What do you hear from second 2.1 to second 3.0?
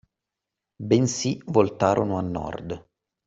a Nord